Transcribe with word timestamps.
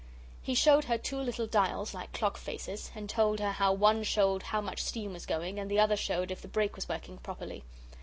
He 0.41 0.55
showed 0.55 0.85
her 0.85 0.97
two 0.97 1.19
little 1.21 1.45
dials, 1.45 1.93
like 1.93 2.11
clock 2.11 2.35
faces, 2.35 2.89
and 2.95 3.07
told 3.07 3.39
her 3.39 3.51
how 3.51 3.71
one 3.71 4.01
showed 4.01 4.41
how 4.41 4.59
much 4.59 4.81
steam 4.81 5.13
was 5.13 5.27
going, 5.27 5.59
and 5.59 5.69
the 5.69 5.79
other 5.79 5.95
showed 5.95 6.31
if 6.31 6.41
the 6.41 6.47
brake 6.47 6.75
was 6.75 6.89
working 6.89 7.19
properly. 7.19 7.63